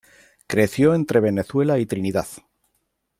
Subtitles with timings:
[0.47, 2.25] Creció entre Venezuela y Trinidad.